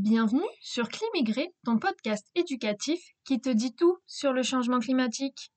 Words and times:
Bienvenue 0.00 0.46
sur 0.60 0.88
Climigré, 0.88 1.52
ton 1.64 1.76
podcast 1.80 2.24
éducatif 2.36 3.00
qui 3.24 3.40
te 3.40 3.48
dit 3.48 3.74
tout 3.74 3.98
sur 4.06 4.32
le 4.32 4.44
changement 4.44 4.78
climatique. 4.78 5.50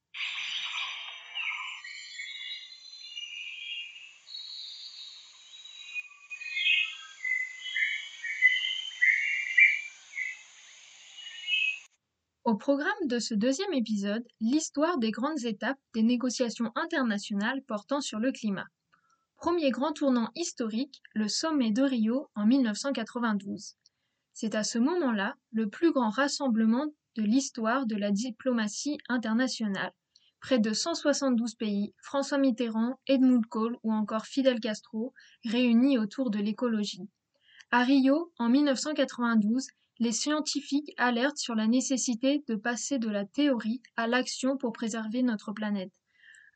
Au 12.43 12.55
programme 12.55 12.87
de 13.05 13.19
ce 13.19 13.35
deuxième 13.35 13.73
épisode, 13.73 14.25
l'histoire 14.39 14.97
des 14.97 15.11
grandes 15.11 15.45
étapes 15.45 15.77
des 15.93 16.01
négociations 16.01 16.71
internationales 16.73 17.61
portant 17.67 18.01
sur 18.01 18.17
le 18.17 18.31
climat. 18.31 18.65
Premier 19.37 19.69
grand 19.69 19.93
tournant 19.93 20.31
historique, 20.33 20.99
le 21.13 21.27
sommet 21.27 21.69
de 21.69 21.83
Rio 21.83 22.31
en 22.33 22.47
1992. 22.47 23.75
C'est 24.33 24.55
à 24.55 24.63
ce 24.63 24.79
moment-là 24.79 25.35
le 25.51 25.69
plus 25.69 25.91
grand 25.91 26.09
rassemblement 26.09 26.87
de 27.15 27.23
l'histoire 27.23 27.85
de 27.85 27.95
la 27.95 28.11
diplomatie 28.11 28.97
internationale. 29.09 29.91
Près 30.39 30.59
de 30.59 30.73
172 30.73 31.55
pays, 31.55 31.93
François 32.01 32.37
Mitterrand, 32.37 32.99
Edmund 33.07 33.45
Kohl 33.45 33.77
ou 33.83 33.93
encore 33.93 34.25
Fidel 34.25 34.59
Castro 34.59 35.13
réunis 35.45 35.97
autour 35.97 36.31
de 36.31 36.39
l'écologie. 36.39 37.07
À 37.69 37.83
Rio, 37.83 38.33
en 38.39 38.49
1992, 38.49 39.67
les 39.99 40.11
scientifiques 40.11 40.93
alertent 40.97 41.37
sur 41.37 41.53
la 41.53 41.67
nécessité 41.67 42.43
de 42.47 42.55
passer 42.55 42.97
de 42.97 43.09
la 43.09 43.25
théorie 43.25 43.83
à 43.95 44.07
l'action 44.07 44.57
pour 44.57 44.73
préserver 44.73 45.21
notre 45.21 45.51
planète. 45.51 45.91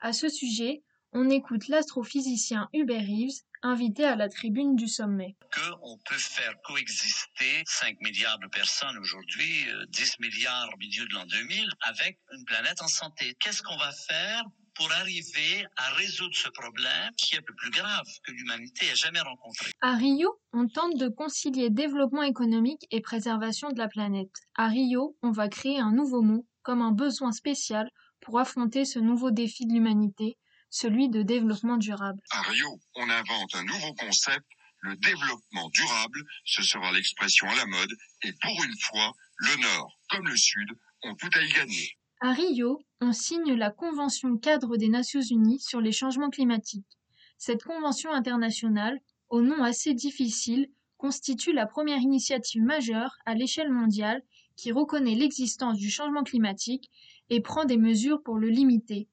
À 0.02 0.14
ce 0.14 0.30
sujet, 0.30 0.84
on 1.16 1.30
écoute 1.30 1.70
l'astrophysicien 1.70 2.68
Hubert 2.74 3.00
Reeves, 3.00 3.40
invité 3.62 4.04
à 4.04 4.18
la 4.18 4.28
tribune 4.28 4.76
du 4.76 4.90
sommet. 4.90 5.38
Qu'on 5.50 5.98
peut 6.06 6.18
faire 6.18 6.54
coexister 6.66 7.64
5 7.66 8.02
milliards 8.02 8.38
de 8.40 8.48
personnes 8.48 8.98
aujourd'hui, 8.98 9.66
10 9.88 10.20
milliards 10.20 10.70
au 10.74 10.78
milieu 10.78 11.08
de 11.08 11.14
l'an 11.14 11.26
2000, 11.26 11.70
avec 11.82 12.20
une 12.34 12.44
planète 12.44 12.82
en 12.82 12.90
santé. 12.90 13.34
Qu'est-ce 13.40 13.64
qu'on 13.64 13.78
va 13.78 13.94
faire 13.94 14.44
pour 14.76 14.92
arriver 14.92 15.66
à 15.78 15.94
résoudre 15.94 16.36
ce 16.36 16.50
problème 16.50 17.12
qui 17.18 17.36
est 17.36 17.44
le 17.48 17.56
plus 17.56 17.72
grave 17.72 18.06
que 18.26 18.34
l'humanité 18.34 18.86
ait 18.88 18.96
jamais 18.96 19.22
rencontré? 19.22 19.72
À 19.80 19.96
Rio, 19.96 20.38
on 20.52 20.68
tente 20.68 20.98
de 20.98 21.08
concilier 21.08 21.70
développement 21.70 22.24
économique 22.24 22.86
et 22.92 23.00
préservation 23.00 23.70
de 23.70 23.78
la 23.78 23.88
planète. 23.88 24.36
À 24.56 24.68
Rio, 24.68 25.16
on 25.24 25.32
va 25.32 25.48
créer 25.48 25.80
un 25.80 25.94
nouveau 25.94 26.22
mot, 26.22 26.46
comme 26.62 26.82
un 26.82 26.92
besoin 26.92 27.32
spécial 27.32 27.90
pour 28.20 28.38
affronter 28.38 28.84
ce 28.84 29.00
nouveau 29.00 29.32
défi 29.32 29.66
de 29.66 29.74
l'humanité, 29.74 30.38
celui 30.70 31.10
de 31.10 31.22
développement 31.22 31.78
durable. 31.78 32.22
À 32.32 32.42
Rio, 32.42 32.80
on 32.96 33.10
invente 33.10 33.56
un 33.56 33.64
nouveau 33.64 33.94
concept, 33.94 34.46
le 34.82 34.96
développement 34.98 35.70
durable, 35.70 36.24
ce 36.46 36.62
sera 36.62 36.92
l'expression 36.92 37.48
à 37.50 37.56
la 37.56 37.66
mode, 37.66 37.92
et 38.24 38.34
pour 38.34 38.64
une 38.64 38.78
fois, 38.80 39.14
le 39.38 39.62
Nord 39.62 40.00
comme 40.10 40.28
le 40.28 40.38
Sud 40.38 40.70
ont 41.04 41.16
tout 41.16 41.30
à 41.34 41.42
y 41.42 41.52
gagner. 41.52 41.98
À 42.22 42.34
Rio, 42.34 42.82
on 43.02 43.12
signe 43.12 43.54
la 43.54 43.72
Convention 43.72 44.38
cadre 44.38 44.78
des 44.78 44.90
Nations 44.90 45.22
Unies 45.22 45.60
sur 45.60 45.82
les 45.82 45.92
changements 45.92 46.30
climatiques. 46.30 46.98
Cette 47.38 47.64
convention 47.64 48.12
internationale, 48.12 49.00
au 49.30 49.42
nom 49.42 49.64
assez 49.64 49.94
difficile, 49.94 50.70
constitue 50.98 51.52
la 51.52 51.66
première 51.66 52.00
initiative 52.00 52.64
majeure 52.64 53.16
à 53.26 53.36
l'échelle 53.36 53.72
mondiale 53.72 54.24
qui 54.56 54.72
reconnaît 54.72 55.16
l'existence 55.16 55.78
du 55.78 55.90
changement 55.90 56.24
climatique 56.24 56.90
et 57.30 57.42
prend 57.42 57.66
des 57.66 57.78
mesures 57.78 58.24
pour 58.24 58.38
le 58.38 58.50
limiter. 58.50 59.10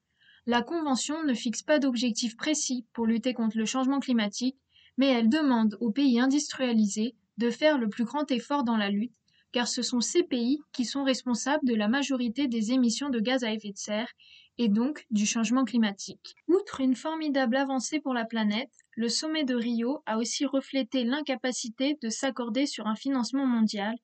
La 0.47 0.63
Convention 0.63 1.23
ne 1.25 1.35
fixe 1.35 1.63
pas 1.63 1.79
d'objectifs 1.79 2.37
précis 2.37 2.85
pour 2.93 3.07
lutter 3.07 3.35
contre 3.35 3.59
le 3.59 3.65
changement 3.65 4.01
climatique, 4.01 4.57
mais 4.97 5.07
elle 5.07 5.29
demande 5.29 5.77
aux 5.81 5.91
pays 5.91 6.21
industrialisés 6.21 7.15
de 7.39 7.51
faire 7.51 7.79
le 7.79 7.89
plus 7.89 8.05
grand 8.05 8.31
effort 8.31 8.65
dans 8.65 8.77
la 8.77 8.91
lutte 8.91 9.15
car 9.53 9.69
ce 9.69 9.83
sont 9.83 10.01
ces 10.01 10.23
pays 10.23 10.61
qui 10.73 10.85
sont 10.85 11.05
responsables 11.05 11.67
de 11.67 11.75
la 11.75 11.87
majorité 11.87 12.49
des 12.49 12.73
émissions 12.73 13.11
de 13.11 13.21
gaz 13.21 13.45
à 13.45 13.53
effet 13.53 13.71
de 13.71 13.77
serre 13.77 14.11
et 14.59 14.69
donc 14.69 15.07
du 15.11 15.27
changement 15.27 15.65
climatique. 15.65 16.35
Outre 16.49 16.81
une 16.81 16.97
formidable 16.97 17.57
avancée 17.57 18.01
pour 18.01 18.15
la 18.15 18.25
planète, 18.25 18.73
le 18.97 19.09
sommet 19.09 19.45
de 19.45 19.55
Rio 19.55 20.03
a 20.07 20.19
aussi 20.19 20.47
reflété 20.47 21.05
l'incapacité 21.05 21.99
de 22.03 22.09
s'accorder 22.09 22.67
sur 22.67 22.87
un 22.87 22.97
financement 22.97 23.47
mondial 23.47 23.95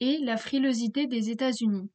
et 0.00 0.18
la 0.18 0.36
frilosité 0.36 1.06
des 1.06 1.30
États-Unis. 1.30 1.90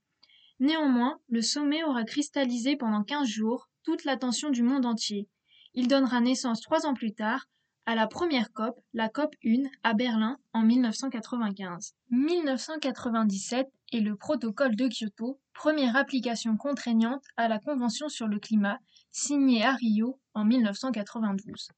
Néanmoins, 0.60 1.20
le 1.28 1.42
sommet 1.42 1.84
aura 1.84 2.04
cristallisé 2.04 2.76
pendant 2.76 3.04
15 3.04 3.28
jours 3.28 3.70
toute 3.86 4.04
l'attention 4.04 4.50
du 4.50 4.64
monde 4.64 4.86
entier. 4.86 5.30
Il 5.76 5.88
donnera 5.88 6.20
naissance 6.20 6.60
trois 6.60 6.86
ans 6.86 6.96
plus 6.96 7.14
tard 7.14 7.48
à 7.86 7.94
la 7.94 8.08
première 8.08 8.52
COP, 8.52 8.80
la 8.94 9.10
COP 9.10 9.36
1 9.46 9.70
à 9.84 9.94
Berlin 9.94 10.38
en 10.54 10.64
1995. 10.64 11.94
1997 12.10 13.68
est 13.94 14.00
le 14.00 14.16
protocole 14.16 14.76
de 14.76 14.88
Kyoto, 14.88 15.40
première 15.56 15.96
application 15.96 16.58
contraignante 16.58 17.24
à 17.38 17.48
la 17.48 17.60
Convention 17.60 18.10
sur 18.10 18.28
le 18.28 18.40
climat, 18.40 18.78
signée 19.12 19.64
à 19.64 19.74
Rio 19.74 20.20
en 20.34 20.44
1992. 20.44 21.70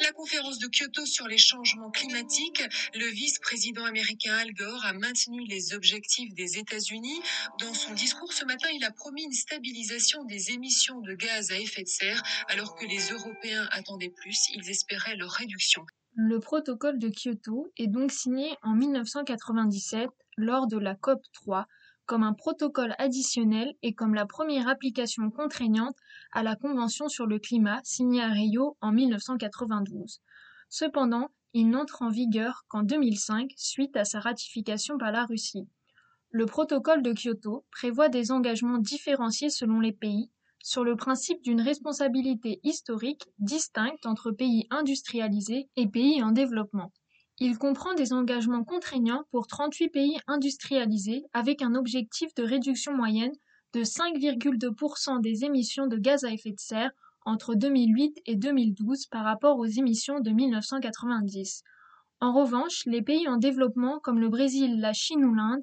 La 0.00 0.12
conférence 0.12 0.58
de 0.58 0.68
Kyoto 0.68 1.04
sur 1.04 1.28
les 1.28 1.36
changements 1.36 1.90
climatiques, 1.90 2.62
le 2.94 3.06
vice-président 3.06 3.84
américain 3.84 4.34
Al 4.38 4.52
Gore 4.54 4.84
a 4.86 4.94
maintenu 4.94 5.44
les 5.46 5.74
objectifs 5.74 6.34
des 6.34 6.58
États-Unis. 6.58 7.20
Dans 7.60 7.74
son 7.74 7.92
discours 7.92 8.32
ce 8.32 8.46
matin, 8.46 8.68
il 8.74 8.82
a 8.84 8.90
promis 8.90 9.24
une 9.24 9.32
stabilisation 9.32 10.24
des 10.24 10.52
émissions 10.52 11.00
de 11.00 11.14
gaz 11.14 11.52
à 11.52 11.58
effet 11.58 11.82
de 11.82 11.88
serre, 11.88 12.22
alors 12.48 12.74
que 12.74 12.86
les 12.86 13.10
Européens 13.10 13.68
attendaient 13.72 14.14
plus, 14.16 14.48
ils 14.54 14.70
espéraient 14.70 15.16
leur 15.16 15.30
réduction. 15.30 15.84
Le 16.14 16.40
protocole 16.40 16.98
de 16.98 17.10
Kyoto 17.10 17.70
est 17.76 17.88
donc 17.88 18.10
signé 18.10 18.56
en 18.62 18.72
1997 18.72 20.08
lors 20.38 20.66
de 20.66 20.78
la 20.78 20.94
COP 20.94 21.20
3 21.34 21.66
comme 22.06 22.22
un 22.22 22.32
protocole 22.32 22.94
additionnel 22.98 23.74
et 23.82 23.94
comme 23.94 24.14
la 24.14 24.26
première 24.26 24.68
application 24.68 25.30
contraignante 25.30 25.96
à 26.32 26.42
la 26.42 26.56
Convention 26.56 27.08
sur 27.08 27.26
le 27.26 27.38
climat 27.38 27.80
signée 27.84 28.22
à 28.22 28.28
Rio 28.28 28.76
en 28.80 28.92
1992. 28.92 30.20
Cependant, 30.68 31.30
il 31.52 31.68
n'entre 31.68 32.02
en 32.02 32.10
vigueur 32.10 32.64
qu'en 32.68 32.82
2005 32.82 33.50
suite 33.56 33.96
à 33.96 34.04
sa 34.04 34.20
ratification 34.20 34.98
par 34.98 35.12
la 35.12 35.24
Russie. 35.24 35.68
Le 36.30 36.46
protocole 36.46 37.02
de 37.02 37.12
Kyoto 37.12 37.64
prévoit 37.70 38.08
des 38.08 38.30
engagements 38.30 38.78
différenciés 38.78 39.50
selon 39.50 39.80
les 39.80 39.92
pays 39.92 40.30
sur 40.62 40.84
le 40.84 40.96
principe 40.96 41.42
d'une 41.42 41.60
responsabilité 41.60 42.60
historique 42.64 43.22
distincte 43.38 44.04
entre 44.04 44.32
pays 44.32 44.66
industrialisés 44.70 45.68
et 45.76 45.86
pays 45.86 46.22
en 46.22 46.32
développement. 46.32 46.92
Il 47.38 47.58
comprend 47.58 47.92
des 47.94 48.14
engagements 48.14 48.64
contraignants 48.64 49.24
pour 49.30 49.46
38 49.46 49.88
pays 49.90 50.18
industrialisés 50.26 51.24
avec 51.34 51.60
un 51.60 51.74
objectif 51.74 52.34
de 52.34 52.42
réduction 52.42 52.96
moyenne 52.96 53.32
de 53.74 53.82
5,2% 53.82 55.20
des 55.20 55.44
émissions 55.44 55.86
de 55.86 55.98
gaz 55.98 56.24
à 56.24 56.32
effet 56.32 56.52
de 56.52 56.58
serre 56.58 56.92
entre 57.26 57.54
2008 57.54 58.22
et 58.24 58.36
2012 58.36 59.06
par 59.06 59.24
rapport 59.24 59.58
aux 59.58 59.66
émissions 59.66 60.20
de 60.20 60.30
1990. 60.30 61.62
En 62.20 62.32
revanche, 62.32 62.86
les 62.86 63.02
pays 63.02 63.28
en 63.28 63.36
développement 63.36 63.98
comme 63.98 64.18
le 64.18 64.30
Brésil, 64.30 64.80
la 64.80 64.94
Chine 64.94 65.24
ou 65.24 65.34
l'Inde 65.34 65.62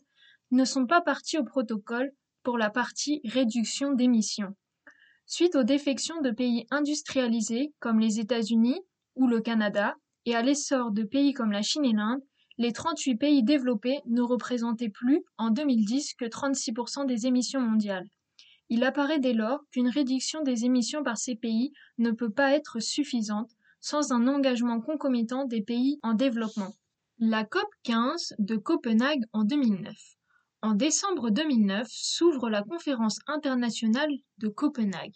ne 0.51 0.65
sont 0.65 0.85
pas 0.85 1.01
partis 1.01 1.39
au 1.39 1.43
protocole 1.43 2.11
pour 2.43 2.59
la 2.59 2.69
partie 2.69 3.21
réduction 3.25 3.93
d'émissions. 3.93 4.55
Suite 5.25 5.55
aux 5.55 5.63
défections 5.63 6.21
de 6.21 6.29
pays 6.29 6.67
industrialisés 6.69 7.73
comme 7.79 7.99
les 7.99 8.19
États-Unis 8.19 8.79
ou 9.15 9.25
le 9.25 9.41
Canada, 9.41 9.95
et 10.25 10.35
à 10.35 10.41
l'essor 10.41 10.91
de 10.91 11.03
pays 11.03 11.33
comme 11.33 11.51
la 11.51 11.61
Chine 11.61 11.85
et 11.85 11.93
l'Inde, 11.93 12.21
les 12.57 12.71
38 12.71 13.15
pays 13.15 13.43
développés 13.43 13.99
ne 14.05 14.21
représentaient 14.21 14.89
plus, 14.89 15.23
en 15.37 15.49
2010, 15.49 16.13
que 16.13 16.25
36% 16.25 17.05
des 17.05 17.25
émissions 17.25 17.61
mondiales. 17.61 18.07
Il 18.69 18.83
apparaît 18.83 19.19
dès 19.19 19.33
lors 19.33 19.59
qu'une 19.71 19.89
réduction 19.89 20.41
des 20.41 20.65
émissions 20.65 21.03
par 21.03 21.17
ces 21.17 21.35
pays 21.35 21.73
ne 21.97 22.11
peut 22.11 22.31
pas 22.31 22.53
être 22.53 22.79
suffisante 22.79 23.51
sans 23.81 24.13
un 24.13 24.27
engagement 24.27 24.79
concomitant 24.79 25.45
des 25.45 25.61
pays 25.61 25.99
en 26.03 26.13
développement. 26.13 26.73
La 27.19 27.43
COP 27.43 27.67
15 27.83 28.35
de 28.39 28.55
Copenhague 28.55 29.23
en 29.33 29.43
2009. 29.43 29.93
En 30.61 30.73
décembre 30.73 31.29
2009 31.29 31.87
s'ouvre 31.89 32.49
la 32.49 32.63
conférence 32.63 33.19
internationale 33.27 34.11
de 34.37 34.47
Copenhague. 34.47 35.15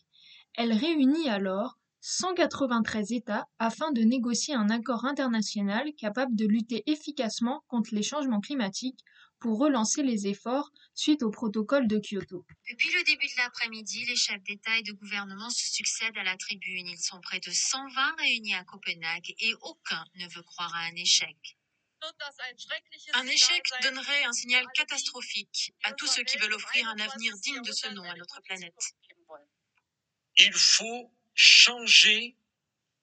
Elle 0.56 0.74
réunit 0.74 1.30
alors 1.30 1.78
193 2.10 3.12
États 3.12 3.50
afin 3.60 3.92
de 3.92 4.00
négocier 4.00 4.54
un 4.54 4.70
accord 4.70 5.04
international 5.04 5.92
capable 6.00 6.38
de 6.38 6.46
lutter 6.46 6.90
efficacement 6.90 7.66
contre 7.68 7.94
les 7.94 8.02
changements 8.02 8.40
climatiques 8.40 9.04
pour 9.42 9.60
relancer 9.60 10.04
les 10.04 10.26
efforts 10.28 10.72
suite 10.96 11.22
au 11.22 11.32
protocole 11.32 11.86
de 11.86 12.00
Kyoto. 12.00 12.46
Depuis 12.70 12.94
le 12.94 13.04
début 13.04 13.28
de 13.28 13.38
l'après-midi, 13.38 14.06
les 14.06 14.16
chefs 14.16 14.42
d'État 14.44 14.78
et 14.78 14.84
de 14.84 14.94
gouvernement 14.94 15.50
se 15.50 15.70
succèdent 15.70 16.18
à 16.18 16.24
la 16.24 16.38
tribune. 16.38 16.88
Ils 16.88 16.98
sont 16.98 17.20
près 17.20 17.42
de 17.42 17.52
120 17.52 18.16
réunis 18.20 18.56
à 18.56 18.64
Copenhague 18.64 19.34
et 19.40 19.54
aucun 19.60 20.06
ne 20.16 20.30
veut 20.30 20.44
croire 20.44 20.74
à 20.76 20.86
un 20.86 20.96
échec. 20.96 21.58
Un 23.16 23.28
échec 23.28 23.64
donnerait 23.84 24.24
un 24.24 24.32
signal 24.32 24.66
catastrophique 24.74 25.74
à 25.84 25.92
tous 25.92 26.08
ceux 26.08 26.24
qui 26.24 26.38
veulent 26.38 26.54
offrir 26.54 26.88
un 26.88 27.00
avenir 27.00 27.34
digne 27.44 27.62
de 27.64 27.72
ce 27.74 27.90
nom 27.90 28.04
à 28.04 28.16
notre 28.16 28.42
planète. 28.44 28.94
Il 30.38 30.54
faut 30.54 31.12
changer 31.38 32.38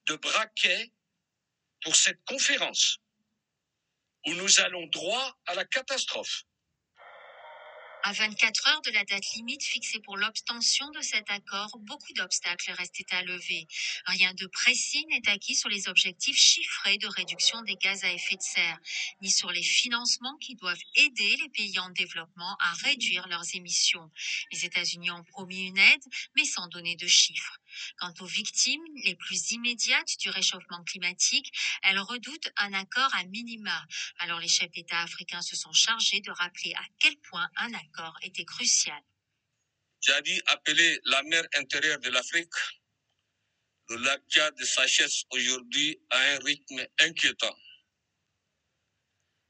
de 0.08 0.16
braquet 0.16 0.92
pour 1.82 1.96
cette 1.96 2.24
conférence. 2.26 2.98
où 4.26 4.34
nous 4.34 4.60
allons 4.60 4.86
droit 4.88 5.38
à 5.46 5.54
la 5.54 5.64
catastrophe. 5.64 6.44
À 8.04 8.12
24 8.12 8.68
heures 8.68 8.82
de 8.82 8.92
la 8.92 9.04
date 9.04 9.24
limite 9.36 9.64
fixée 9.64 10.00
pour 10.00 10.16
l'obtention 10.16 10.88
de 10.92 11.00
cet 11.02 11.30
accord, 11.30 11.76
beaucoup 11.80 12.12
d'obstacles 12.14 12.72
restaient 12.72 13.12
à 13.12 13.22
lever. 13.22 13.66
Rien 14.06 14.34
de 14.34 14.46
précis 14.46 15.06
n'est 15.08 15.28
acquis 15.30 15.56
sur 15.56 15.68
les 15.68 15.88
objectifs 15.88 16.38
chiffrés 16.38 16.98
de 16.98 17.08
réduction 17.08 17.62
des 17.62 17.76
gaz 17.76 18.04
à 18.04 18.12
effet 18.12 18.36
de 18.36 18.42
serre, 18.42 18.78
ni 19.22 19.30
sur 19.30 19.52
les 19.52 19.62
financements 19.64 20.36
qui 20.38 20.54
doivent 20.56 20.82
aider 20.96 21.36
les 21.42 21.50
pays 21.50 21.78
en 21.80 21.90
développement 21.90 22.56
à 22.60 22.72
réduire 22.84 23.28
leurs 23.28 23.54
émissions. 23.56 24.10
Les 24.52 24.64
États-Unis 24.64 25.10
ont 25.10 25.24
promis 25.24 25.66
une 25.66 25.78
aide, 25.78 26.04
mais 26.36 26.46
sans 26.46 26.68
donner 26.68 26.96
de 26.96 27.08
chiffres. 27.08 27.58
Quant 27.98 28.14
aux 28.20 28.26
victimes 28.26 28.84
les 29.04 29.14
plus 29.14 29.52
immédiates 29.52 30.18
du 30.18 30.30
réchauffement 30.30 30.82
climatique, 30.84 31.52
elles 31.82 31.98
redoutent 31.98 32.50
un 32.56 32.72
accord 32.72 33.14
à 33.14 33.24
minima. 33.24 33.86
Alors 34.18 34.40
les 34.40 34.48
chefs 34.48 34.70
d'État 34.70 35.00
africains 35.00 35.42
se 35.42 35.56
sont 35.56 35.72
chargés 35.72 36.20
de 36.20 36.30
rappeler 36.30 36.72
à 36.74 36.84
quel 36.98 37.16
point 37.18 37.48
un 37.56 37.72
accord 37.74 38.16
était 38.22 38.44
crucial. 38.44 39.00
J'ai 40.00 40.12
appeler 40.46 41.00
la 41.04 41.22
mer 41.22 41.44
intérieure 41.56 41.98
de 42.00 42.10
l'Afrique. 42.10 42.52
Le 43.88 43.96
lac 43.96 44.20
Tchad 44.28 44.62
s'achève 44.62 45.10
aujourd'hui 45.30 45.98
à 46.10 46.18
un 46.18 46.38
rythme 46.40 46.86
inquiétant. 46.98 47.56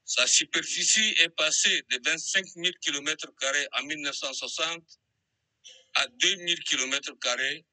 Sa 0.05 0.27
superficie 0.27 1.15
est 1.19 1.31
passée 1.31 1.83
de 1.91 1.99
25 2.05 2.47
000 2.47 2.69
km 2.81 3.27
en 3.73 3.83
1960 3.83 4.83
à 5.95 6.07
2000 6.21 6.59
km 6.61 7.13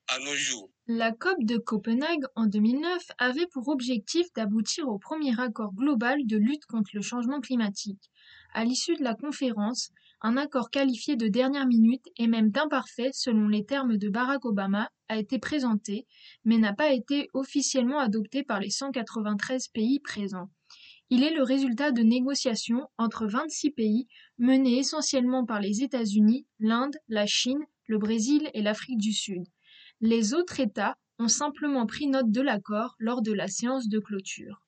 à 0.07 0.19
nos 0.19 0.35
jours. 0.35 0.69
La 0.87 1.11
COP 1.11 1.43
de 1.43 1.57
Copenhague 1.57 2.25
en 2.35 2.45
2009 2.45 3.03
avait 3.17 3.47
pour 3.47 3.67
objectif 3.69 4.27
d'aboutir 4.35 4.87
au 4.87 4.99
premier 4.99 5.39
accord 5.39 5.73
global 5.73 6.19
de 6.25 6.37
lutte 6.37 6.65
contre 6.65 6.91
le 6.93 7.01
changement 7.01 7.39
climatique. 7.39 8.09
À 8.53 8.63
l'issue 8.63 8.95
de 8.95 9.03
la 9.03 9.15
conférence, 9.15 9.91
un 10.21 10.37
accord 10.37 10.69
qualifié 10.69 11.15
de 11.15 11.27
dernière 11.27 11.65
minute 11.65 12.05
et 12.17 12.27
même 12.27 12.51
d'imparfait 12.51 13.09
selon 13.13 13.47
les 13.47 13.65
termes 13.65 13.97
de 13.97 14.09
Barack 14.09 14.45
Obama 14.45 14.89
a 15.07 15.17
été 15.17 15.39
présenté, 15.39 16.05
mais 16.45 16.57
n'a 16.57 16.73
pas 16.73 16.91
été 16.91 17.29
officiellement 17.33 17.99
adopté 17.99 18.43
par 18.43 18.59
les 18.59 18.69
193 18.69 19.69
pays 19.69 19.99
présents. 19.99 20.49
Il 21.09 21.23
est 21.23 21.33
le 21.33 21.43
résultat 21.43 21.91
de 21.91 22.03
négociations 22.03 22.87
entre 22.97 23.25
26 23.25 23.71
pays 23.71 24.07
menées 24.37 24.77
essentiellement 24.77 25.45
par 25.45 25.59
les 25.59 25.81
États-Unis, 25.83 26.45
l'Inde, 26.59 26.95
la 27.09 27.25
Chine, 27.25 27.59
le 27.91 27.97
Brésil 27.97 28.49
et 28.53 28.61
l'Afrique 28.61 28.97
du 28.97 29.11
Sud. 29.11 29.43
Les 29.99 30.33
autres 30.33 30.61
États 30.61 30.95
ont 31.19 31.27
simplement 31.27 31.85
pris 31.85 32.07
note 32.07 32.31
de 32.31 32.39
l'accord 32.39 32.95
lors 32.99 33.21
de 33.21 33.33
la 33.33 33.49
séance 33.49 33.89
de 33.89 33.99
clôture. 33.99 34.61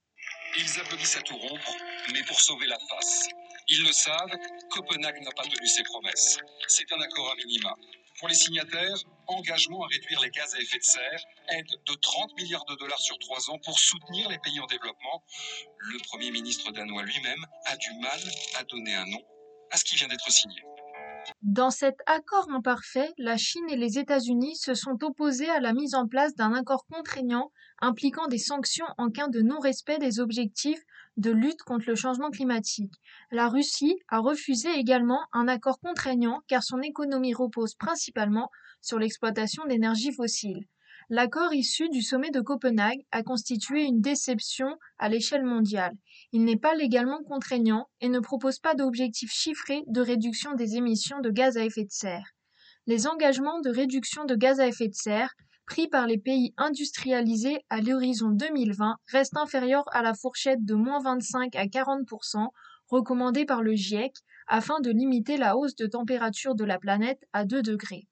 Ils 0.58 0.80
applaudissent 0.82 1.16
à 1.16 1.22
tout 1.22 1.38
rompre, 1.38 1.74
mais 2.12 2.22
pour 2.24 2.42
sauver 2.42 2.68
la 2.68 2.78
face. 2.90 3.30
Ils 3.70 3.86
le 3.86 3.94
savent, 3.94 4.36
Copenhague 4.72 5.24
n'a 5.24 5.32
pas 5.32 5.44
tenu 5.44 5.66
ses 5.66 5.84
promesses. 5.84 6.38
C'est 6.68 6.92
un 6.92 7.00
accord 7.00 7.32
à 7.32 7.36
minima. 7.38 7.74
Pour 8.20 8.28
les 8.28 8.36
signataires, 8.36 8.98
engagement 9.28 9.86
à 9.86 9.88
réduire 9.88 10.20
les 10.20 10.30
gaz 10.30 10.54
à 10.54 10.60
effet 10.60 10.80
de 10.80 10.84
serre, 10.84 11.24
aide 11.48 11.72
de 11.88 11.94
30 11.94 12.36
milliards 12.38 12.66
de 12.66 12.76
dollars 12.76 13.00
sur 13.00 13.18
trois 13.20 13.50
ans 13.50 13.58
pour 13.64 13.80
soutenir 13.80 14.28
les 14.28 14.40
pays 14.40 14.60
en 14.60 14.66
développement. 14.66 15.24
Le 15.78 15.98
Premier 16.10 16.30
ministre 16.30 16.74
danois 16.74 17.04
lui-même 17.04 17.46
a 17.68 17.78
du 17.78 17.94
mal 18.02 18.20
à 18.56 18.66
donner 18.66 18.96
un 18.96 19.06
nom 19.06 19.24
à 19.72 19.78
ce 19.78 19.86
qui 19.86 19.96
vient 19.96 20.10
d'être 20.10 20.30
signé. 20.30 20.62
Dans 21.42 21.72
cet 21.72 21.98
accord 22.06 22.50
imparfait, 22.52 23.12
la 23.18 23.38
Chine 23.38 23.68
et 23.70 23.76
les 23.76 23.98
États-Unis 23.98 24.56
se 24.56 24.74
sont 24.74 25.04
opposés 25.04 25.50
à 25.50 25.60
la 25.60 25.74
mise 25.74 25.96
en 25.96 26.08
place 26.08 26.36
d'un 26.36 26.54
accord 26.54 26.86
contraignant 26.86 27.52
impliquant 27.82 28.28
des 28.28 28.38
sanctions 28.38 28.86
en 28.98 29.10
cas 29.10 29.28
de 29.28 29.42
non-respect 29.42 29.98
des 29.98 30.20
objectifs 30.20 30.82
de 31.18 31.32
lutte 31.32 31.62
contre 31.64 31.86
le 31.88 31.96
changement 31.96 32.30
climatique. 32.30 32.94
La 33.32 33.50
Russie 33.50 34.00
a 34.08 34.20
refusé 34.20 34.70
également 34.76 35.22
un 35.34 35.48
accord 35.48 35.80
contraignant 35.80 36.42
car 36.48 36.64
son 36.64 36.82
économie 36.82 37.34
repose 37.34 37.76
principalement 37.76 38.50
sur 38.82 39.00
l'exploitation 39.00 39.66
d'énergies 39.66 40.14
fossiles. 40.14 40.66
L'accord 41.10 41.54
issu 41.54 41.90
du 41.90 42.02
sommet 42.02 42.32
de 42.32 42.40
Copenhague 42.40 43.06
a 43.12 43.24
constitué 43.24 43.84
une 43.84 44.00
déception 44.00 44.78
à 44.98 45.10
l'échelle 45.10 45.44
mondiale. 45.44 45.94
Il 46.32 46.46
n'est 46.46 46.58
pas 46.58 46.76
légalement 46.76 47.22
contraignant 47.24 47.88
et 48.00 48.08
ne 48.08 48.20
propose 48.20 48.60
pas 48.60 48.74
d'objectifs 48.74 49.34
chiffrés 49.34 49.84
de 49.88 50.02
réduction 50.02 50.54
des 50.54 50.78
émissions 50.78 51.20
de 51.20 51.30
gaz 51.30 51.58
à 51.58 51.66
effet 51.66 51.84
de 51.84 51.92
serre. 51.92 52.32
Les 52.88 53.06
engagements 53.08 53.60
de 53.60 53.70
réduction 53.70 54.26
de 54.26 54.36
gaz 54.36 54.60
à 54.60 54.68
effet 54.68 54.88
de 54.88 54.96
serre 54.96 55.34
pris 55.66 55.88
par 55.88 56.08
les 56.08 56.18
pays 56.18 56.54
industrialisés 56.58 57.60
à 57.70 57.82
l'horizon 57.82 58.30
2020 58.30 58.96
restent 59.12 59.38
inférieurs 59.38 59.86
à 59.92 60.02
la 60.02 60.14
fourchette 60.14 60.64
de 60.64 60.74
moins 60.74 61.02
25 61.02 61.56
à 61.56 61.68
40 61.68 62.02
recommandée 62.88 63.46
par 63.46 63.62
le 63.62 63.74
GIEC 63.74 64.14
afin 64.48 64.80
de 64.80 64.92
limiter 64.92 65.38
la 65.38 65.58
hausse 65.58 65.76
de 65.76 65.88
température 65.88 66.56
de 66.56 66.64
la 66.64 66.80
planète 66.80 67.24
à 67.34 67.46
2 67.46 67.62
degrés. 67.62 68.08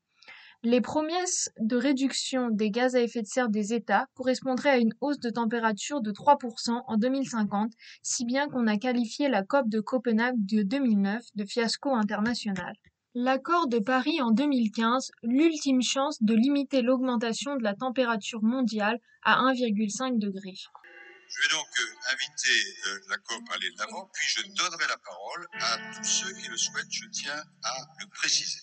Les 0.63 0.79
promesses 0.79 1.49
de 1.59 1.75
réduction 1.75 2.51
des 2.51 2.69
gaz 2.69 2.95
à 2.95 3.01
effet 3.01 3.23
de 3.23 3.27
serre 3.27 3.49
des 3.49 3.73
États 3.73 4.05
correspondraient 4.13 4.69
à 4.69 4.77
une 4.77 4.93
hausse 5.01 5.17
de 5.17 5.31
température 5.31 6.01
de 6.01 6.11
3% 6.11 6.83
en 6.85 6.97
2050, 6.97 7.73
si 8.03 8.25
bien 8.25 8.47
qu'on 8.47 8.67
a 8.67 8.77
qualifié 8.77 9.27
la 9.27 9.41
COP 9.41 9.67
de 9.69 9.79
Copenhague 9.79 10.35
de 10.37 10.61
2009 10.61 11.23
de 11.33 11.45
fiasco 11.45 11.95
international. 11.95 12.75
L'accord 13.15 13.69
de 13.69 13.79
Paris 13.79 14.21
en 14.21 14.29
2015, 14.29 15.09
l'ultime 15.23 15.81
chance 15.81 16.21
de 16.21 16.35
limiter 16.35 16.83
l'augmentation 16.83 17.55
de 17.55 17.63
la 17.63 17.73
température 17.73 18.43
mondiale 18.43 18.99
à 19.23 19.41
1,5 19.51 20.19
degré. 20.19 20.53
Je 20.53 21.41
vais 21.41 21.55
donc 21.55 21.67
euh, 21.79 22.13
inviter 22.13 22.49
euh, 22.87 22.99
la 23.09 23.17
COP 23.17 23.49
à 23.49 23.55
aller 23.55 23.71
de 23.71 23.79
l'avant, 23.79 24.11
puis 24.13 24.27
je 24.27 24.43
donnerai 24.49 24.87
la 24.87 24.97
parole 24.97 25.47
à 25.53 25.77
tous 25.95 26.03
ceux 26.03 26.33
qui 26.35 26.49
le 26.49 26.57
souhaitent, 26.57 26.91
je 26.91 27.07
tiens 27.07 27.43
à 27.63 27.73
le 27.99 28.05
préciser. 28.13 28.59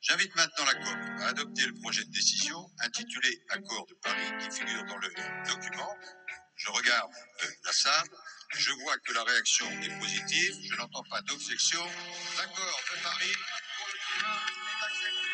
J'invite 0.00 0.34
maintenant 0.36 0.64
la 0.64 0.74
COP 0.74 1.22
à 1.22 1.26
adopter 1.28 1.66
le 1.66 1.74
projet 1.74 2.04
de 2.04 2.10
décision 2.10 2.70
intitulé 2.84 3.42
Accord 3.48 3.84
de 3.88 3.94
Paris 3.94 4.30
qui 4.38 4.56
figure 4.56 4.84
dans 4.84 4.96
le 4.96 5.08
document. 5.48 5.92
Je 6.54 6.70
regarde 6.70 7.10
euh, 7.42 7.48
la 7.64 7.72
salle, 7.72 8.08
je 8.50 8.70
vois 8.82 8.96
que 8.98 9.12
la 9.12 9.24
réaction 9.24 9.66
est 9.82 9.98
positive, 9.98 10.54
je 10.70 10.76
n'entends 10.76 11.02
pas 11.10 11.20
d'objection. 11.22 11.80
L'accord 12.36 12.80
de 12.94 13.02
Paris 13.02 13.34
pour 13.76 13.86
le 13.88 13.98
climat 14.06 14.38
est 14.70 14.84
accepté. 14.86 15.28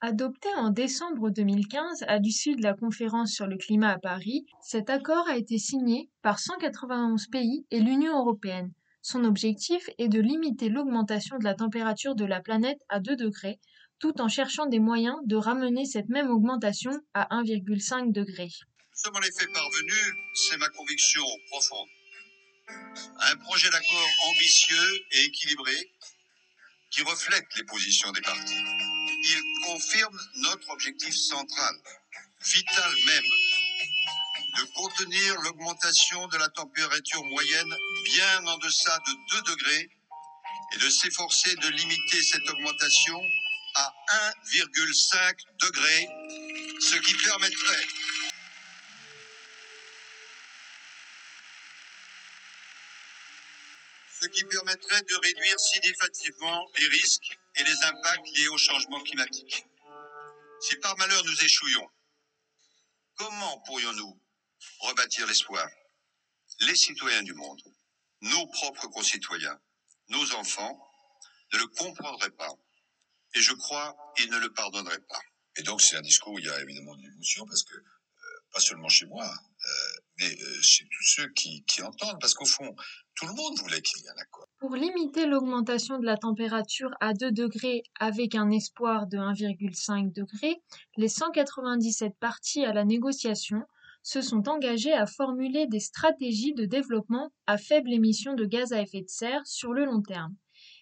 Adopté 0.00 0.48
en 0.56 0.70
décembre 0.70 1.30
2015 1.30 2.04
à 2.08 2.18
l'issue 2.18 2.56
de 2.56 2.62
la 2.62 2.74
conférence 2.74 3.30
sur 3.30 3.46
le 3.46 3.56
climat 3.56 3.92
à 3.92 3.98
Paris, 3.98 4.46
cet 4.62 4.90
accord 4.90 5.28
a 5.28 5.36
été 5.36 5.58
signé 5.58 6.10
par 6.22 6.40
191 6.40 7.28
pays 7.28 7.66
et 7.70 7.78
l'Union 7.78 8.18
européenne. 8.18 8.72
Son 9.02 9.24
objectif 9.24 9.88
est 9.98 10.08
de 10.08 10.20
limiter 10.20 10.68
l'augmentation 10.68 11.38
de 11.38 11.44
la 11.44 11.54
température 11.54 12.14
de 12.14 12.24
la 12.24 12.40
planète 12.40 12.80
à 12.88 13.00
2 13.00 13.16
degrés, 13.16 13.58
tout 13.98 14.20
en 14.20 14.28
cherchant 14.28 14.66
des 14.66 14.78
moyens 14.78 15.16
de 15.24 15.36
ramener 15.36 15.86
cette 15.86 16.08
même 16.08 16.30
augmentation 16.30 16.92
à 17.14 17.34
1,5 17.36 18.12
degré. 18.12 18.44
Nous 18.44 19.02
sommes 19.02 19.16
en 19.16 19.20
effet 19.20 19.46
parvenus, 19.52 20.14
c'est 20.34 20.58
ma 20.58 20.68
conviction 20.68 21.24
profonde, 21.50 21.88
un 23.20 23.36
projet 23.36 23.70
d'accord 23.70 24.08
ambitieux 24.28 25.00
et 25.12 25.24
équilibré 25.24 25.92
qui 26.90 27.02
reflète 27.02 27.46
les 27.56 27.64
positions 27.64 28.10
des 28.12 28.20
partis. 28.20 28.62
Il 29.22 29.42
confirme 29.64 30.18
notre 30.36 30.70
objectif 30.70 31.14
central, 31.14 31.74
vital 32.42 32.90
même, 33.06 33.24
de 34.56 34.64
contenir 34.74 35.40
l'augmentation 35.42 36.26
de 36.28 36.36
la 36.38 36.48
température 36.48 37.24
moyenne 37.24 37.74
bien 38.04 38.46
en 38.46 38.58
deçà 38.58 38.98
de 39.06 39.12
2 39.36 39.42
degrés 39.42 39.90
et 40.72 40.78
de 40.78 40.90
s'efforcer 40.90 41.54
de 41.56 41.68
limiter 41.68 42.22
cette 42.22 42.48
augmentation 42.48 43.20
à 43.74 43.94
1,5 44.54 45.36
degré, 45.60 46.08
ce 46.80 46.96
qui 46.96 47.14
permettrait 47.14 47.86
ce 54.20 54.26
qui 54.26 54.44
permettrait 54.44 55.00
de 55.00 55.14
réduire 55.14 55.58
significativement 55.58 56.68
les 56.78 56.88
risques 56.88 57.38
et 57.56 57.64
les 57.64 57.84
impacts 57.84 58.28
liés 58.36 58.48
au 58.48 58.58
changement 58.58 59.00
climatique. 59.00 59.64
Si 60.60 60.76
par 60.76 60.94
malheur 60.98 61.24
nous 61.24 61.44
échouions, 61.44 61.88
comment 63.16 63.60
pourrions-nous 63.60 64.20
rebâtir 64.80 65.26
l'espoir. 65.26 65.68
Les 66.60 66.76
citoyens 66.76 67.22
du 67.22 67.34
monde, 67.34 67.60
nos 68.22 68.46
propres 68.48 68.88
concitoyens, 68.88 69.58
nos 70.08 70.34
enfants, 70.34 70.78
ne 71.52 71.58
le 71.58 71.66
comprendraient 71.68 72.30
pas. 72.30 72.54
Et 73.34 73.40
je 73.40 73.52
crois 73.52 73.96
qu'ils 74.16 74.30
ne 74.30 74.38
le 74.38 74.52
pardonneraient 74.52 75.06
pas. 75.08 75.20
Et 75.56 75.62
donc 75.62 75.80
c'est 75.80 75.96
un 75.96 76.02
discours 76.02 76.34
où 76.34 76.38
il 76.38 76.44
y 76.44 76.50
a 76.50 76.60
évidemment 76.60 76.94
de 76.96 77.02
l'émotion 77.02 77.44
parce 77.46 77.62
que, 77.62 77.76
euh, 77.76 78.44
pas 78.52 78.60
seulement 78.60 78.88
chez 78.88 79.06
moi, 79.06 79.24
euh, 79.24 79.70
mais 80.18 80.30
euh, 80.30 80.62
chez 80.62 80.84
tous 80.84 81.04
ceux 81.04 81.28
qui, 81.28 81.64
qui 81.64 81.82
entendent, 81.82 82.20
parce 82.20 82.34
qu'au 82.34 82.46
fond, 82.46 82.74
tout 83.14 83.26
le 83.26 83.34
monde 83.34 83.58
voulait 83.58 83.80
qu'il 83.82 84.02
y 84.02 84.06
ait 84.06 84.10
un 84.10 84.20
accord. 84.20 84.48
Pour 84.58 84.74
limiter 84.76 85.26
l'augmentation 85.26 85.98
de 85.98 86.06
la 86.06 86.16
température 86.16 86.90
à 87.00 87.14
2 87.14 87.32
degrés 87.32 87.82
avec 87.98 88.34
un 88.34 88.50
espoir 88.50 89.06
de 89.06 89.18
1,5 89.18 90.12
degré, 90.12 90.62
les 90.96 91.08
197 91.08 92.14
parties 92.18 92.64
à 92.64 92.72
la 92.72 92.84
négociation 92.84 93.66
se 94.02 94.22
sont 94.22 94.48
engagés 94.48 94.92
à 94.92 95.06
formuler 95.06 95.66
des 95.66 95.80
stratégies 95.80 96.54
de 96.54 96.64
développement 96.64 97.30
à 97.46 97.58
faible 97.58 97.92
émission 97.92 98.34
de 98.34 98.44
gaz 98.44 98.72
à 98.72 98.82
effet 98.82 99.02
de 99.02 99.08
serre 99.08 99.46
sur 99.46 99.72
le 99.72 99.84
long 99.84 100.02
terme. 100.02 100.34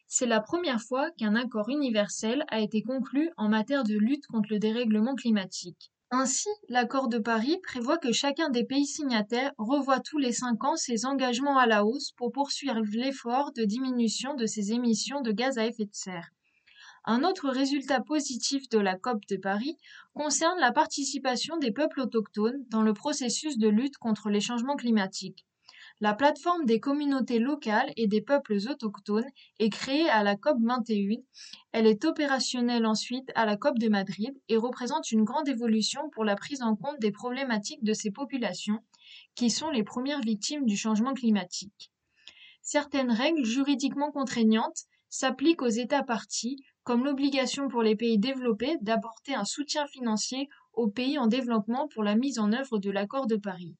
C'est 0.06 0.26
la 0.26 0.40
première 0.40 0.80
fois 0.80 1.10
qu'un 1.12 1.34
accord 1.34 1.68
universel 1.68 2.44
a 2.48 2.60
été 2.60 2.82
conclu 2.82 3.30
en 3.36 3.48
matière 3.48 3.84
de 3.84 3.94
lutte 3.94 4.26
contre 4.26 4.48
le 4.50 4.58
dérèglement 4.58 5.14
climatique. 5.14 5.92
Ainsi, 6.10 6.48
l'accord 6.70 7.08
de 7.08 7.18
Paris 7.18 7.58
prévoit 7.62 7.98
que 7.98 8.12
chacun 8.12 8.48
des 8.48 8.64
pays 8.64 8.86
signataires 8.86 9.52
revoit 9.58 10.00
tous 10.00 10.16
les 10.16 10.32
cinq 10.32 10.64
ans 10.64 10.76
ses 10.76 11.04
engagements 11.04 11.58
à 11.58 11.66
la 11.66 11.84
hausse 11.84 12.12
pour 12.12 12.32
poursuivre 12.32 12.80
l'effort 12.92 13.52
de 13.52 13.64
diminution 13.64 14.34
de 14.34 14.46
ses 14.46 14.72
émissions 14.72 15.20
de 15.20 15.32
gaz 15.32 15.58
à 15.58 15.66
effet 15.66 15.84
de 15.84 15.92
serre. 15.92 16.30
Un 17.10 17.24
autre 17.24 17.48
résultat 17.48 18.02
positif 18.02 18.68
de 18.68 18.78
la 18.78 18.94
COP 18.94 19.24
de 19.30 19.38
Paris 19.38 19.78
concerne 20.12 20.60
la 20.60 20.72
participation 20.72 21.56
des 21.56 21.72
peuples 21.72 22.00
autochtones 22.00 22.62
dans 22.68 22.82
le 22.82 22.92
processus 22.92 23.56
de 23.56 23.66
lutte 23.66 23.96
contre 23.96 24.28
les 24.28 24.42
changements 24.42 24.76
climatiques. 24.76 25.46
La 26.02 26.12
plateforme 26.12 26.66
des 26.66 26.80
communautés 26.80 27.38
locales 27.38 27.90
et 27.96 28.08
des 28.08 28.20
peuples 28.20 28.58
autochtones 28.68 29.24
est 29.58 29.70
créée 29.70 30.06
à 30.10 30.22
la 30.22 30.36
COP 30.36 30.58
21. 30.60 31.16
Elle 31.72 31.86
est 31.86 32.04
opérationnelle 32.04 32.84
ensuite 32.84 33.32
à 33.34 33.46
la 33.46 33.56
COP 33.56 33.78
de 33.78 33.88
Madrid 33.88 34.38
et 34.50 34.58
représente 34.58 35.10
une 35.10 35.24
grande 35.24 35.48
évolution 35.48 36.10
pour 36.10 36.26
la 36.26 36.36
prise 36.36 36.60
en 36.60 36.76
compte 36.76 37.00
des 37.00 37.10
problématiques 37.10 37.82
de 37.82 37.94
ces 37.94 38.10
populations, 38.10 38.84
qui 39.34 39.48
sont 39.48 39.70
les 39.70 39.82
premières 39.82 40.20
victimes 40.20 40.66
du 40.66 40.76
changement 40.76 41.14
climatique. 41.14 41.90
Certaines 42.60 43.12
règles 43.12 43.46
juridiquement 43.46 44.10
contraignantes 44.12 44.84
s'appliquent 45.08 45.62
aux 45.62 45.68
États 45.68 46.02
partis, 46.02 46.62
comme 46.88 47.04
l'obligation 47.04 47.68
pour 47.68 47.82
les 47.82 47.96
pays 47.96 48.16
développés 48.16 48.78
d'apporter 48.80 49.34
un 49.34 49.44
soutien 49.44 49.86
financier 49.88 50.48
aux 50.72 50.88
pays 50.88 51.18
en 51.18 51.26
développement 51.26 51.86
pour 51.86 52.02
la 52.02 52.14
mise 52.14 52.38
en 52.38 52.50
œuvre 52.54 52.78
de 52.78 52.90
l'accord 52.90 53.26
de 53.26 53.36
Paris. 53.36 53.76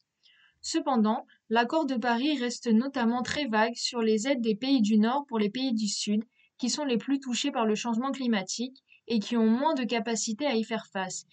Cependant, 0.61 1.25
l'accord 1.49 1.87
de 1.87 1.95
Paris 1.95 2.39
reste 2.39 2.67
notamment 2.67 3.23
très 3.23 3.47
vague 3.47 3.77
sur 3.77 4.03
les 4.03 4.29
aides 4.29 4.43
des 4.43 4.57
pays 4.57 4.83
du 4.83 4.99
Nord 4.99 5.25
pour 5.27 5.39
les 5.39 5.49
pays 5.49 5.73
du 5.73 5.89
Sud, 5.89 6.23
qui 6.59 6.69
sont 6.69 6.85
les 6.85 6.99
plus 6.99 7.19
touchés 7.19 7.51
par 7.51 7.65
le 7.65 7.75
changement 7.75 8.13
climatique 8.13 8.77
et 9.07 9.21
qui 9.21 9.39
ont 9.39 9.49
moins 9.49 9.73
de 9.73 9.85
capacité 9.85 10.45
à 10.45 10.55
y 10.55 10.63
faire 10.63 10.85
face. 10.93 11.25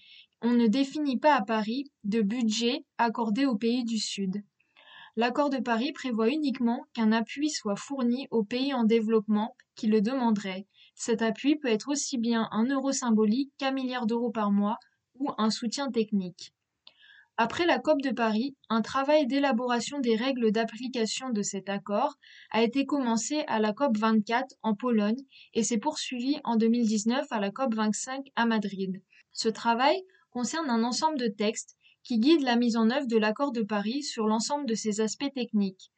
On 0.41 0.53
ne 0.53 0.67
définit 0.67 1.20
pas 1.20 1.36
à 1.36 1.41
Paris 1.41 1.91
de 2.05 2.22
budget 2.22 2.86
accordé 2.98 3.46
aux 3.46 3.58
pays 3.58 3.84
du 3.84 3.98
Sud. 3.98 4.46
L'accord 5.17 5.50
de 5.50 5.58
Paris 5.58 5.91
prévoit 5.91 6.29
uniquement 6.29 6.86
qu'un 6.94 7.12
appui 7.12 7.50
soit 7.50 7.75
fourni 7.75 8.29
aux 8.32 8.46
pays 8.46 8.74
en 8.74 8.86
développement 8.86 9.58
qui 9.75 9.88
le 9.88 10.00
demanderaient. 10.00 10.67
Cet 10.96 11.22
appui 11.22 11.58
peut 11.58 11.68
être 11.68 11.90
aussi 11.90 12.18
bien 12.18 12.48
un 12.52 12.66
euro 12.66 12.92
symbolique 12.92 13.52
qu'un 13.58 13.72
milliard 13.72 14.06
d'euros 14.08 14.32
par 14.32 14.52
mois 14.52 14.78
ou 15.20 15.30
un 15.38 15.50
soutien 15.50 15.92
technique. 15.92 16.54
Après 17.38 17.66
la 17.66 17.80
COP 17.80 18.02
de 18.02 18.12
Paris, 18.12 18.56
un 18.70 18.82
travail 18.82 19.28
d'élaboration 19.28 20.00
des 20.00 20.16
règles 20.16 20.54
d'application 20.54 21.32
de 21.32 21.42
cet 21.42 21.68
accord 21.68 22.16
a 22.50 22.64
été 22.64 22.86
commencé 22.86 23.44
à 23.48 23.60
la 23.60 23.74
COP 23.74 23.98
24 23.98 24.56
en 24.64 24.74
Pologne 24.74 25.22
et 25.54 25.64
s'est 25.64 25.78
poursuivi 25.78 26.40
en 26.46 26.56
2019 26.56 27.28
à 27.30 27.42
la 27.42 27.52
COP 27.52 27.75
25 27.75 28.28
à 28.38 28.46
Madrid. 28.46 29.02
Ce 29.34 29.50
travail 29.50 30.02
concerne 30.32 30.70
un 30.70 30.84
ensemble 30.84 31.20
de 31.20 31.28
textes 31.28 31.75
qui 32.04 32.20
guident 32.20 32.44
la 32.44 32.56
mise 32.56 32.78
en 32.78 32.90
œuvre 32.90 33.08
de 33.08 33.18
l'accord 33.18 33.52
de 33.52 33.64
Paris 33.64 34.02
sur 34.02 34.28
l'ensemble 34.28 34.66
de 34.66 34.75
ses 34.75 35.02
aspects 35.02 35.34
techniques. 35.34 35.92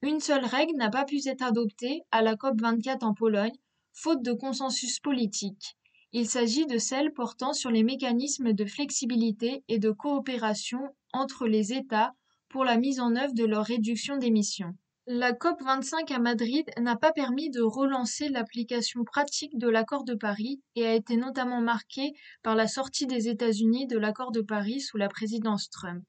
Une 0.00 0.20
seule 0.20 0.44
règle 0.46 0.76
n'a 0.76 0.88
pas 0.88 1.04
pu 1.04 1.16
être 1.26 1.42
adoptée 1.42 2.00
à 2.12 2.22
la 2.22 2.34
COP 2.34 2.58
24 2.62 3.02
en 3.02 3.12
Pologne, 3.12 3.52
faute 4.00 4.22
de 4.22 4.32
consensus 4.32 5.00
politique. 5.00 5.76
Il 6.12 6.28
s'agit 6.28 6.66
de 6.66 6.78
celle 6.78 7.12
portant 7.12 7.52
sur 7.52 7.72
les 7.72 7.82
mécanismes 7.82 8.52
de 8.52 8.64
flexibilité 8.64 9.64
et 9.66 9.80
de 9.80 9.90
coopération 9.90 10.78
entre 11.12 11.48
les 11.48 11.72
États 11.72 12.12
pour 12.48 12.64
la 12.64 12.76
mise 12.76 13.00
en 13.00 13.16
œuvre 13.16 13.34
de 13.34 13.44
leur 13.44 13.64
réduction 13.64 14.16
d'émissions. 14.16 14.72
La 15.08 15.32
COP25 15.32 16.12
à 16.14 16.20
Madrid 16.20 16.70
n'a 16.78 16.94
pas 16.94 17.12
permis 17.12 17.50
de 17.50 17.60
relancer 17.60 18.28
l'application 18.28 19.02
pratique 19.02 19.58
de 19.58 19.68
l'accord 19.68 20.04
de 20.04 20.14
Paris 20.14 20.62
et 20.76 20.86
a 20.86 20.94
été 20.94 21.16
notamment 21.16 21.60
marquée 21.60 22.12
par 22.44 22.54
la 22.54 22.68
sortie 22.68 23.06
des 23.06 23.28
États-Unis 23.28 23.88
de 23.88 23.98
l'accord 23.98 24.30
de 24.30 24.42
Paris 24.42 24.80
sous 24.80 24.96
la 24.96 25.08
présidence 25.08 25.70
Trump. 25.70 26.04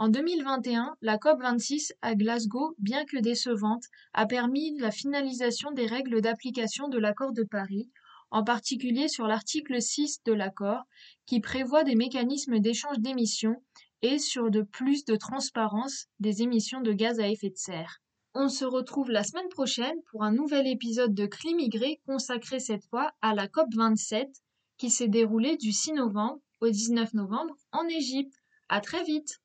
En 0.00 0.06
2021, 0.06 0.94
la 1.02 1.16
COP26 1.16 1.90
à 2.02 2.14
Glasgow, 2.14 2.76
bien 2.78 3.04
que 3.04 3.16
décevante, 3.18 3.82
a 4.12 4.26
permis 4.26 4.78
la 4.78 4.92
finalisation 4.92 5.72
des 5.72 5.86
règles 5.86 6.20
d'application 6.20 6.86
de 6.86 6.98
l'accord 6.98 7.32
de 7.32 7.42
Paris 7.42 7.90
en 8.30 8.44
particulier 8.44 9.08
sur 9.08 9.26
l'article 9.26 9.82
6 9.82 10.20
de 10.24 10.32
l'accord, 10.32 10.84
qui 11.26 11.40
prévoit 11.40 11.82
des 11.82 11.96
mécanismes 11.96 12.60
d'échange 12.60 13.00
d'émissions 13.00 13.60
et 14.02 14.20
sur 14.20 14.52
de 14.52 14.62
plus 14.62 15.04
de 15.04 15.16
transparence 15.16 16.06
des 16.20 16.42
émissions 16.42 16.80
de 16.80 16.92
gaz 16.92 17.18
à 17.18 17.28
effet 17.28 17.50
de 17.50 17.56
serre. 17.56 17.98
On 18.34 18.48
se 18.48 18.64
retrouve 18.64 19.10
la 19.10 19.24
semaine 19.24 19.48
prochaine 19.48 20.00
pour 20.12 20.22
un 20.22 20.30
nouvel 20.30 20.68
épisode 20.68 21.12
de 21.12 21.26
Climigré 21.26 22.00
consacré 22.06 22.60
cette 22.60 22.84
fois 22.84 23.10
à 23.20 23.34
la 23.34 23.48
COP 23.48 23.74
27 23.74 24.28
qui 24.76 24.90
s'est 24.90 25.08
déroulée 25.08 25.56
du 25.56 25.72
6 25.72 25.94
novembre 25.94 26.38
au 26.60 26.68
19 26.68 27.14
novembre 27.14 27.56
en 27.72 27.88
Égypte. 27.88 28.36
À 28.68 28.80
très 28.80 29.02
vite! 29.02 29.40